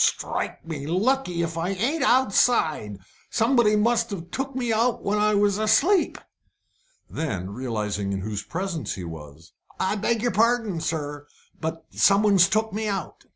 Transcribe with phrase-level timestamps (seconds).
[0.00, 3.00] "Strike me lucky, if I ain't outside!
[3.30, 6.18] Somebody must have took me out when I was asleep."
[7.10, 11.26] Then, realising in whose presence he was "I beg your pardon, sir,
[11.60, 13.26] but someone's took me out."